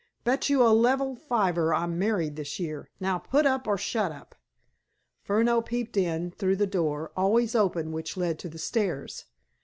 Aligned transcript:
"Bet 0.23 0.49
you 0.49 0.63
a 0.63 0.73
level 0.73 1.15
fiver 1.15 1.75
I'm 1.75 1.99
married 1.99 2.35
this 2.35 2.59
year. 2.59 2.89
Now, 2.99 3.19
put 3.19 3.45
up 3.45 3.67
or 3.67 3.77
shut 3.77 4.11
up!" 4.11 4.33
Furneaux 5.21 5.61
peeped 5.61 5.95
in, 5.95 6.31
through 6.31 6.57
a 6.59 6.65
door, 6.65 7.11
always 7.15 7.53
open, 7.53 7.91
which 7.91 8.17
led 8.17 8.39
to 8.39 8.49
the 8.49 8.57
stairs. 8.57 9.25